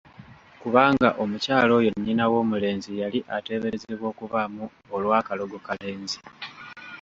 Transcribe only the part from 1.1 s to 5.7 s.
omukyala oyo nnyina w'omulenzi yali ateeberezebwa okubaamu olwakalogo